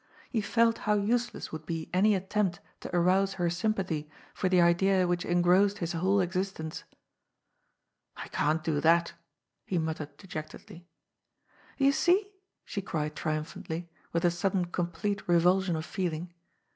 He 0.31 0.41
felt 0.41 0.79
how 0.89 0.95
useless 0.95 1.51
would 1.51 1.67
be 1.67 1.87
any 1.93 2.15
attempt 2.15 2.59
to 2.79 2.89
arouse 2.95 3.33
her 3.33 3.51
sympathy 3.51 4.09
for 4.33 4.49
the 4.49 4.59
idea 4.59 5.07
which 5.07 5.25
engrossed 5.25 5.77
his 5.77 5.91
whole 5.93 6.19
existence. 6.21 6.83
^' 6.91 6.93
I 8.17 8.27
can't 8.29 8.63
do 8.63 8.81
that,'' 8.81 9.13
he 9.63 9.77
muttered 9.77 10.17
dejectedly. 10.17 10.87
^^ 11.39 11.51
You 11.77 11.91
see!" 11.91 12.31
she 12.65 12.81
cried 12.81 13.15
triumphantiy, 13.15 13.89
with 14.11 14.25
a 14.25 14.31
sudden 14.31 14.65
com 14.65 14.87
plete 14.87 15.21
revulsion 15.27 15.75
of 15.75 15.85
feeling. 15.85 16.33